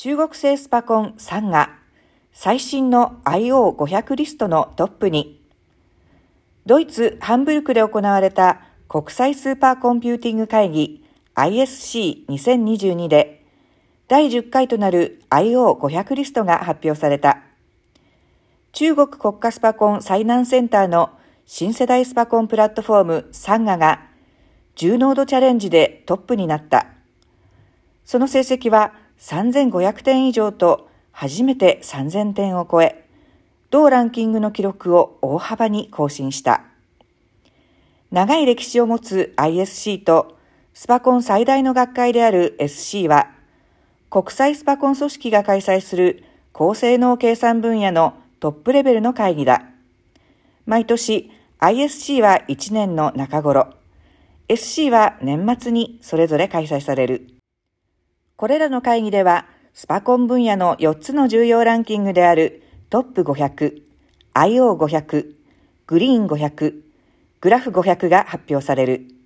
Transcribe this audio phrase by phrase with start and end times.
[0.00, 1.70] 中国製スパコン山河が
[2.32, 5.42] 最新の IO500 リストのトップに、
[6.66, 13.44] ドイツ・ハンブルクで行われた国際スーパーコンピューティング会議 ISC2022 で
[14.06, 17.42] 第10回となる IO500 リストが発表された。
[18.70, 21.10] 中国国家スパコン済南センターの
[21.44, 24.06] 新世代スパコンプラットフォーム山河が
[24.76, 26.86] 10ノードチャレンジでトップになった。
[28.04, 33.04] その成績は3500点以上と初めて3000点を超え、
[33.70, 36.62] 同ランキングの記録を大幅に更新した。
[38.10, 40.38] 長い歴史を持つ ISC と
[40.72, 43.30] スパコン最大の学会である SC は、
[44.10, 49.64] 国際スパコン組織が開催する高性能計算分野のトップレベルの会議だ。
[50.64, 53.74] 毎年 ISC は1年の中頃、
[54.48, 57.37] SC は年末にそれぞれ開催される。
[58.38, 63.82] これらの会議では、スパコン分野の4つの重要ランキングであるトップ500、
[64.32, 65.34] IO500、
[65.88, 66.74] グリーン500、
[67.40, 69.17] グラフ500が発表される。